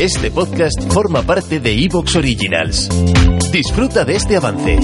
[0.00, 2.88] Este podcast forma parte de Evox Originals.
[3.52, 4.78] Disfruta de este avance.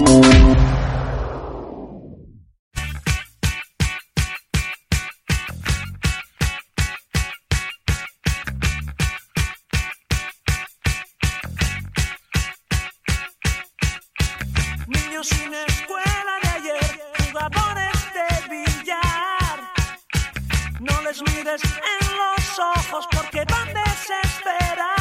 [14.87, 19.59] Niños sin escuela de ayer, jugadores de billar.
[20.80, 25.00] No les mires en los ojos porque van desesperados.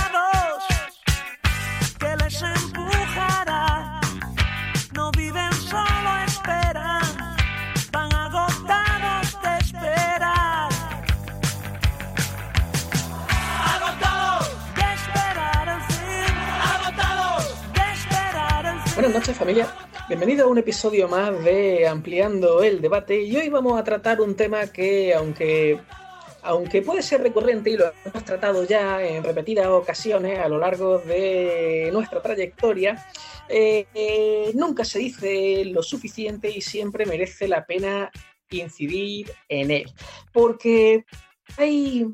[2.41, 3.99] Empujará.
[4.93, 7.01] No viven solo, esperan.
[7.91, 10.69] Van agotados de esperar.
[13.75, 16.35] Agotados de esperar, en fin.
[16.75, 18.93] Agotados de esperar, en fin.
[18.95, 19.67] Buenas noches familia,
[20.07, 24.35] bienvenido a un episodio más de Ampliando el Debate y hoy vamos a tratar un
[24.35, 25.81] tema que aunque,
[26.41, 30.99] aunque puede ser recurrente y lo hemos tratado ya en repetidas ocasiones a lo largo
[30.99, 33.05] de nuestra trayectoria,
[33.49, 38.11] eh, eh, nunca se dice lo suficiente y siempre merece la pena
[38.51, 39.91] incidir en él,
[40.33, 41.05] porque
[41.57, 42.05] hay,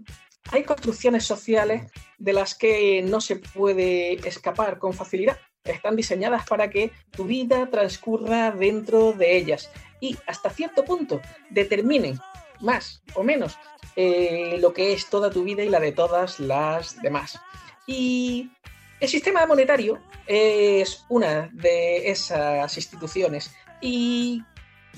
[0.51, 5.37] hay construcciones sociales de las que no se puede escapar con facilidad.
[5.63, 12.19] Están diseñadas para que tu vida transcurra dentro de ellas y hasta cierto punto determinen
[12.59, 13.57] más o menos
[13.95, 17.39] eh, lo que es toda tu vida y la de todas las demás.
[17.87, 18.51] Y
[18.99, 24.43] el sistema monetario es una de esas instituciones y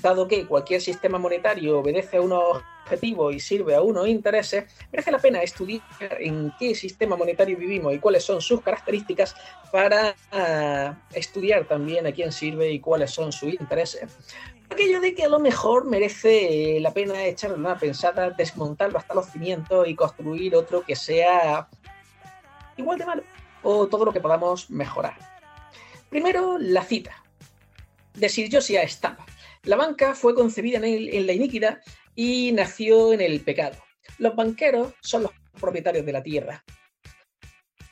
[0.00, 5.10] dado que cualquier sistema monetario obedece a unos objetivos y sirve a unos intereses, merece
[5.10, 5.82] la pena estudiar
[6.18, 9.34] en qué sistema monetario vivimos y cuáles son sus características
[9.70, 14.16] para ah, estudiar también a quién sirve y cuáles son sus intereses.
[14.70, 19.26] Aquello de que a lo mejor merece la pena echarle una pensada, desmontarlo hasta los
[19.26, 21.68] cimientos y construir otro que sea
[22.76, 23.22] igual de malo
[23.62, 25.16] o todo lo que podamos mejorar.
[26.10, 27.22] Primero, la cita
[28.14, 29.18] de Sir Josiah Stamp.
[29.64, 31.80] La banca fue concebida en, la iniquidad
[32.14, 33.76] y nació en el pecado.
[34.18, 36.64] Los banqueros son los propietarios de la tierra.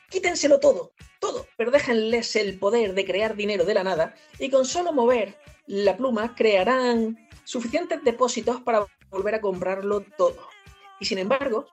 [0.09, 4.65] Quítenselo todo, todo, pero déjenles el poder de crear dinero de la nada y con
[4.65, 10.49] solo mover la pluma crearán suficientes depósitos para volver a comprarlo todo.
[11.01, 11.67] Y sin embargo,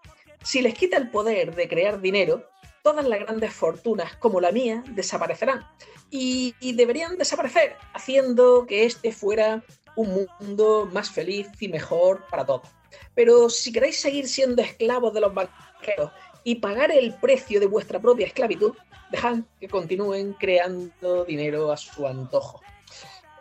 [0.44, 2.50] si les quita el poder de crear dinero,
[2.84, 5.66] todas las grandes fortunas como la mía desaparecerán.
[6.10, 9.64] Y, y deberían desaparecer, haciendo que este fuera
[9.96, 12.68] un mundo más feliz y mejor para todos.
[13.16, 16.12] Pero si queréis seguir siendo esclavos de los banqueros
[16.44, 18.74] y pagar el precio de vuestra propia esclavitud,
[19.12, 22.62] dejad que continúen creando dinero a su antojo.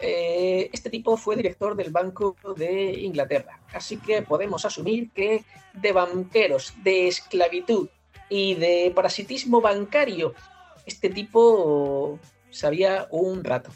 [0.00, 5.92] Eh, este tipo fue director del Banco de Inglaterra, así que podemos asumir que de
[5.92, 7.88] banqueros, de esclavitud
[8.28, 10.34] y de parasitismo bancario,
[10.86, 12.18] este tipo
[12.50, 13.70] sabía un rato.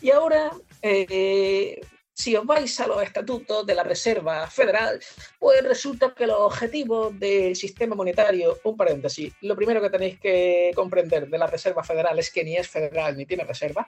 [0.00, 0.50] Y ahora,
[0.82, 1.80] eh,
[2.14, 5.00] si os vais a los estatutos de la Reserva Federal,
[5.38, 10.70] pues resulta que los objetivos del sistema monetario, un paréntesis, lo primero que tenéis que
[10.74, 13.86] comprender de la Reserva Federal es que ni es federal ni tiene reserva.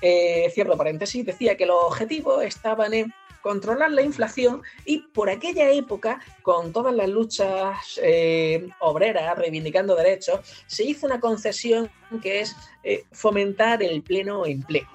[0.00, 3.12] Eh, cierro paréntesis, decía que los objetivos estaban en
[3.42, 10.40] controlar la inflación y por aquella época, con todas las luchas eh, obreras reivindicando derechos,
[10.66, 11.90] se hizo una concesión
[12.22, 14.88] que es eh, fomentar el pleno empleo.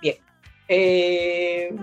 [0.00, 0.23] Bien.
[0.68, 1.74] Eh,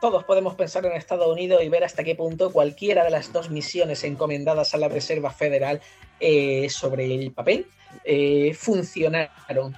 [0.00, 3.50] todos podemos pensar en Estados Unidos y ver hasta qué punto cualquiera de las dos
[3.50, 5.80] misiones encomendadas a la Reserva Federal
[6.18, 7.66] eh, sobre el papel
[8.04, 9.76] eh, funcionaron.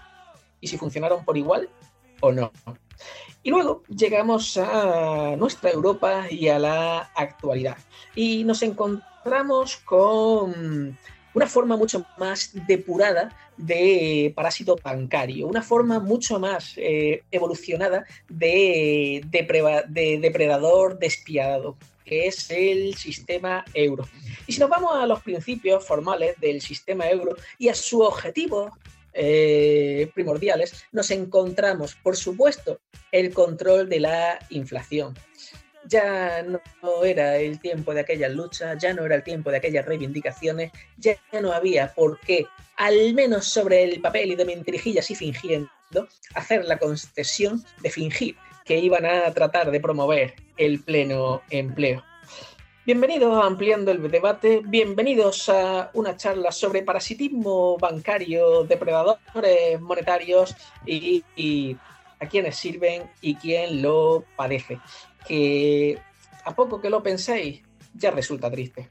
[0.61, 1.69] Y si funcionaron por igual
[2.21, 2.53] o no.
[3.43, 7.77] Y luego llegamos a nuestra Europa y a la actualidad.
[8.15, 10.97] Y nos encontramos con
[11.35, 19.23] una forma mucho más depurada de parásito bancario, una forma mucho más eh, evolucionada de
[20.21, 24.09] depredador despiadado, que es el sistema euro.
[24.47, 28.73] Y si nos vamos a los principios formales del sistema euro y a su objetivo
[29.13, 32.81] eh, primordiales, nos encontramos, por supuesto,
[33.13, 35.15] el control de la inflación.
[35.87, 39.85] Ya no era el tiempo de aquellas luchas, ya no era el tiempo de aquellas
[39.85, 42.47] reivindicaciones, ya no había por qué,
[42.77, 45.69] al menos sobre el papel y de mentirijillas y fingiendo,
[46.35, 52.03] hacer la concesión de fingir que iban a tratar de promover el pleno empleo.
[52.87, 60.55] Bienvenidos a Ampliando el Debate, bienvenidos a una charla sobre parasitismo bancario, depredadores monetarios
[60.85, 61.79] y, y
[62.25, 64.81] a quienes sirven y quién lo padece.
[65.27, 65.99] Que
[66.45, 67.63] a poco que lo penséis,
[67.95, 68.89] ya resulta triste.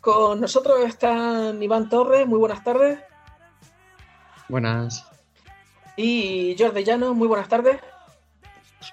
[0.00, 2.98] Con nosotros está Iván Torres, muy buenas tardes.
[4.48, 5.04] Buenas.
[5.96, 7.80] Y Jordi Llano, muy buenas tardes.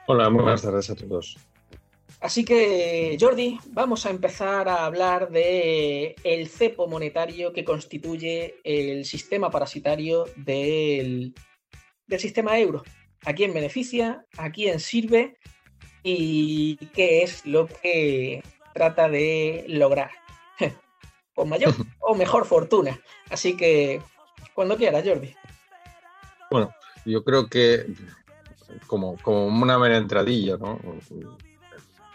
[0.07, 1.37] Hola, muy buenas tardes a todos.
[2.19, 9.03] Así que, Jordi, vamos a empezar a hablar de el cepo monetario que constituye el
[9.03, 11.33] sistema parasitario del,
[12.07, 12.83] del sistema euro.
[13.25, 14.25] ¿A quién beneficia?
[14.37, 15.37] ¿A quién sirve?
[16.03, 18.43] ¿Y qué es lo que
[18.73, 20.11] trata de lograr?
[21.35, 22.99] Con mayor o mejor fortuna.
[23.29, 24.01] Así que,
[24.53, 25.33] cuando quieras, Jordi.
[26.51, 26.71] Bueno,
[27.05, 27.85] yo creo que
[28.87, 30.79] como, como una mera entradilla, ¿no?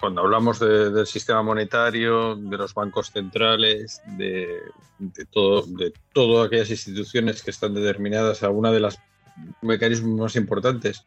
[0.00, 4.61] Cuando hablamos de- del sistema monetario, de los bancos centrales, de,
[4.99, 8.99] de todo, de todas aquellas instituciones que están determinadas a una de las
[9.62, 11.05] mecanismos más importantes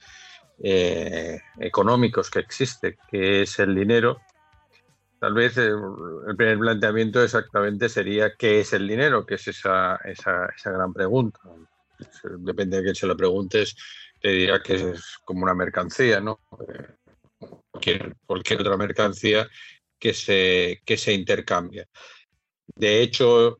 [0.63, 4.21] eh, económicos que existe, que es el dinero,
[5.19, 5.71] tal vez eh,
[6.27, 10.93] el primer planteamiento exactamente sería qué es el dinero, que es esa, esa, esa gran
[10.93, 11.39] pregunta.
[12.39, 13.75] Depende de quién se lo preguntes,
[14.19, 16.39] te dirá que es como una mercancía, ¿no?
[17.71, 19.47] Cualquier, cualquier otra mercancía
[19.99, 21.87] que se, que se intercambia.
[22.75, 23.59] De hecho,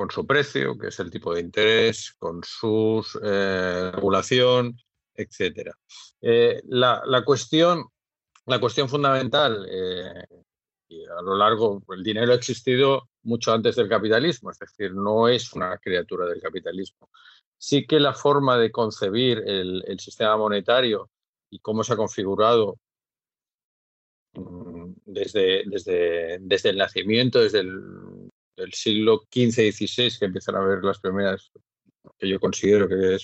[0.00, 4.74] con su precio, que es el tipo de interés, con su eh, regulación,
[5.14, 5.76] etcétera.
[6.22, 7.84] Eh, la, cuestión,
[8.46, 10.24] la cuestión fundamental, eh,
[10.88, 15.28] y a lo largo, el dinero ha existido mucho antes del capitalismo, es decir, no
[15.28, 17.10] es una criatura del capitalismo.
[17.58, 21.10] Sí que la forma de concebir el, el sistema monetario
[21.50, 22.78] y cómo se ha configurado
[24.32, 28.19] mm, desde, desde, desde el nacimiento, desde el
[28.60, 31.50] del siglo XV y XVI, que empiezan a ver las primeras,
[32.18, 33.18] que yo considero que eh,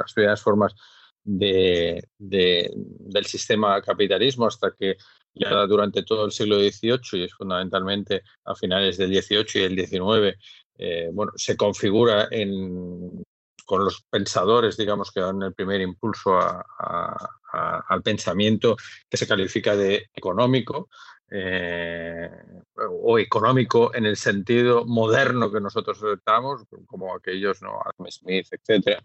[0.00, 0.74] las primeras formas
[1.22, 4.96] de, de- del sistema capitalismo, hasta que
[5.34, 9.76] ya durante todo el siglo XVIII, y es fundamentalmente a finales del XVIII y el
[9.86, 10.38] XIX,
[10.78, 13.22] eh, bueno, se configura en,
[13.66, 18.76] con los pensadores, digamos, que dan el primer impulso al pensamiento
[19.08, 20.88] que se califica de económico,
[21.30, 22.30] eh,
[22.76, 27.80] o económico en el sentido moderno que nosotros estamos, como aquellos, ¿no?
[27.80, 29.02] Adam Smith, etcétera.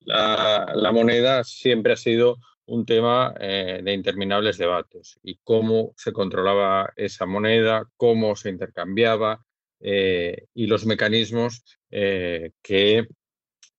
[0.00, 6.12] La, la moneda siempre ha sido un tema eh, de interminables debates y cómo se
[6.12, 9.44] controlaba esa moneda, cómo se intercambiaba
[9.80, 13.06] eh, y los mecanismos que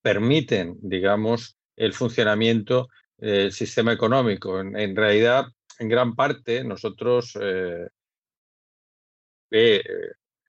[0.04, 4.60] permiten, digamos, el funcionamiento del sistema económico.
[4.60, 5.48] En realidad,
[5.80, 7.88] en gran parte, nosotros eh,
[9.50, 9.84] ve eh,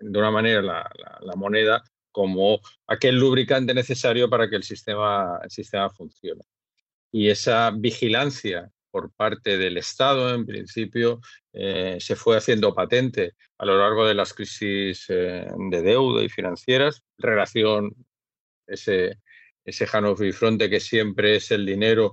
[0.01, 0.91] de una manera la,
[1.21, 6.43] la- moneda como aquel lubricante necesario para que el sistema, el sistema funcione.
[7.13, 11.21] Y esa vigilancia por parte del Estado, en principio,
[11.53, 16.29] eh, se fue haciendo patente a lo largo de las crisis eh, de deuda y
[16.29, 17.93] financieras, relación,
[18.67, 19.19] ese,
[19.65, 22.13] ese Hannover Bifronte que siempre es el dinero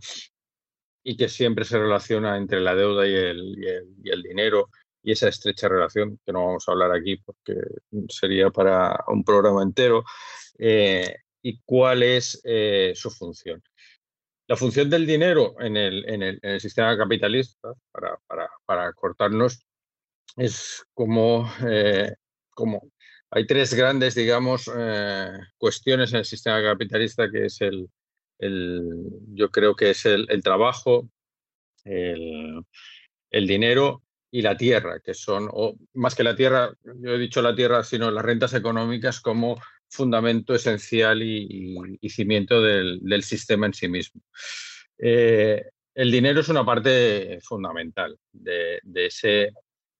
[1.03, 3.55] y que siempre se relaciona entre la deuda y el,
[4.03, 4.69] y el- dinero
[5.03, 7.55] y esa estrecha relación, que no vamos a hablar aquí porque
[8.09, 10.03] sería para un programa entero,
[10.59, 13.63] eh, y cuál es eh, su función.
[14.47, 19.65] La función del dinero en el, en el- sistema capitalista, para, para- para cortarnos,
[20.37, 22.13] es como, eh,
[22.51, 22.91] como
[23.31, 24.69] hay tres grandes, digamos,
[25.57, 27.89] cuestiones en el sistema capitalista, que es el,
[28.41, 31.09] el- yo creo que es el, trabajo,
[31.85, 32.61] el,
[33.31, 35.49] el dinero y la tierra, que son,
[35.93, 40.55] más que la tierra, yo he dicho la tierra, sino las rentas económicas como fundamento
[40.55, 44.21] esencial y cimiento del, del sistema en sí mismo.
[44.97, 45.63] Eh,
[45.95, 49.51] el dinero es una parte fundamental de, de ese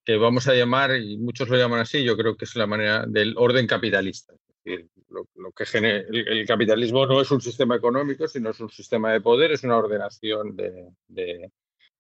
[0.06, 3.06] que vamos a llamar, y muchos lo llaman así, yo creo que es la manera
[3.08, 4.34] del orden capitalista.
[4.64, 9.22] Lo, que gene- el, capitalismo no es un sistema económico, sino es un sistema de
[9.22, 11.52] poder, es una ordenación de- de-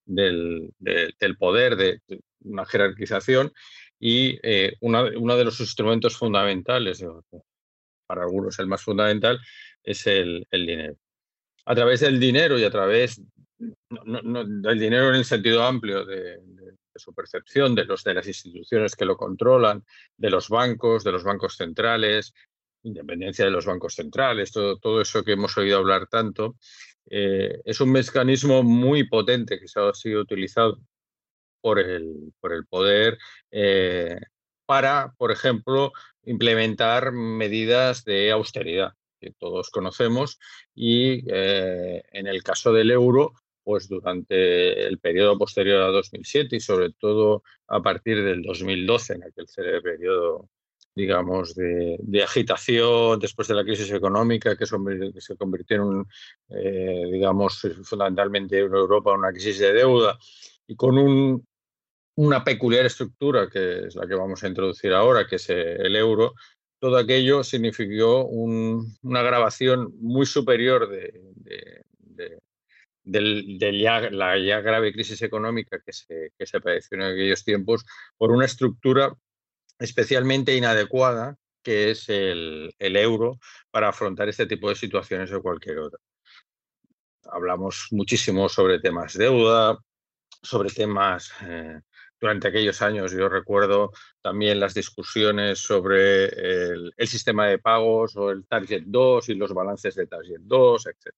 [0.05, 2.01] del, de- del poder, de,
[2.43, 3.51] una jerarquización
[3.99, 7.03] y eh, una- uno de los instrumentos fundamentales,
[8.05, 9.39] para algunos el más fundamental,
[9.83, 10.95] es el, dinero.
[11.65, 13.21] A través del dinero y a través
[13.57, 16.37] del dinero en el sentido amplio de,
[16.93, 19.83] de su percepción, de los de las instituciones que lo controlan,
[20.17, 22.33] de los bancos, de los bancos centrales,
[22.83, 26.55] independencia de los bancos centrales, todo, todo eso que hemos oído hablar tanto,
[27.09, 30.79] eh, es un mecanismo muy potente que ha sido utilizado
[31.61, 33.17] por el, por el poder
[33.51, 34.19] eh,
[34.65, 35.91] para, por ejemplo,
[36.23, 40.39] implementar medidas de austeridad que todos conocemos
[40.73, 43.33] y eh, en el caso del euro,
[43.63, 49.23] pues durante el periodo posterior a 2007 y sobre todo a partir del 2012, en
[49.23, 49.45] aquel
[49.83, 50.50] periodo
[50.95, 56.05] digamos, de, agitación después de la crisis económica que, se convirtió en,
[56.50, 60.17] eh, digamos, fundamentalmente en Europa una crisis de deuda
[60.67, 61.45] y con un,
[62.15, 66.33] una peculiar estructura que es la que vamos a introducir ahora, que es el euro,
[66.79, 71.21] todo aquello significó una grabación muy superior de,
[73.03, 77.86] la ya grave crisis económica que se, que se padeció en aquellos tiempos
[78.17, 79.15] por una estructura
[79.81, 86.00] especialmente inadecuada que es el, euro para afrontar este tipo de situaciones o cualquier otra.
[87.31, 89.77] Hablamos muchísimo sobre temas de deuda,
[90.41, 91.79] sobre temas eh,
[92.19, 93.11] durante aquellos años.
[93.11, 99.35] Yo recuerdo también las discusiones sobre el, sistema de pagos o el Target 2 y
[99.35, 101.13] los balances de Target 2, etc.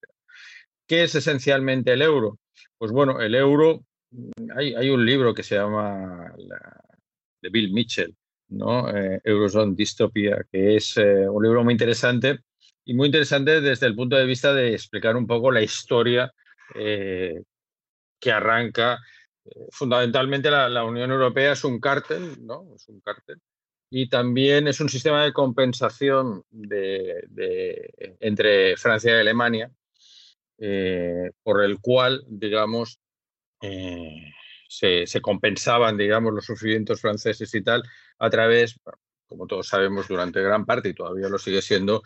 [0.85, 2.39] ¿Qué es esencialmente el euro?
[2.77, 3.85] Pues bueno, el euro,
[4.55, 6.33] hay, hay un libro que se llama
[7.41, 8.15] de Bill Mitchell,
[8.53, 8.89] ¿no?
[8.89, 12.39] Eh, Eurozone Dystopia, que es eh, un libro muy interesante
[12.85, 16.31] y muy interesante desde el punto de vista de explicar un poco la historia
[16.75, 17.41] eh,
[18.19, 18.99] que arranca.
[19.71, 22.73] fundamentalmente la, Unión Europea es un cártel, ¿no?
[22.75, 23.37] Es un cártel.
[23.89, 27.27] Y también es un sistema de compensación de,
[28.19, 29.71] entre Francia y Alemania,
[31.43, 32.99] por el cual, digamos,
[34.77, 37.83] se, compensaban, digamos, los sufrimientos franceses y tal
[38.19, 38.79] a través,
[39.27, 42.03] como todos sabemos, durante gran parte y todavía lo sigue siendo,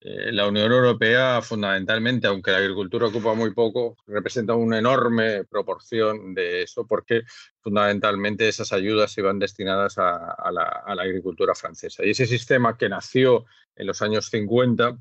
[0.00, 6.34] eh, la Unión Europea fundamentalmente, aunque la agricultura ocupa muy poco, representa una enorme proporción
[6.34, 7.22] de eso porque
[7.60, 12.04] fundamentalmente esas ayudas iban destinadas a, la, agricultura francesa.
[12.04, 14.98] Y ese sistema que nació en los años 50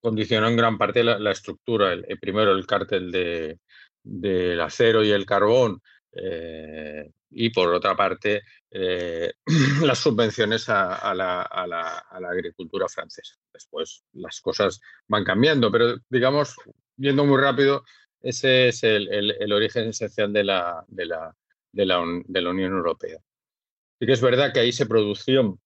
[0.00, 3.58] condicionó en gran parte la, estructura, el, primero el cártel de,
[4.02, 5.82] del acero y el carbón,
[6.20, 9.32] eh, y por otra parte eh,
[9.82, 11.42] las subvenciones a, la,
[12.28, 13.36] agricultura francesa.
[13.52, 16.56] Después las cosas van cambiando, pero digamos,
[16.96, 17.84] viendo muy rápido,
[18.20, 21.36] ese es el, origen esencial de la, de, la,
[21.72, 23.18] de, la, Unión Europea.
[23.98, 25.58] Sí que es verdad que ahí se producían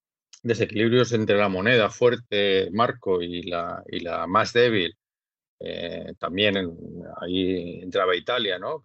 [0.42, 4.96] desequilibrios entre la moneda fuerte, marco, y la, y la más débil,
[5.60, 6.56] eh, también
[7.20, 8.84] ahí entraba Italia, ¿no?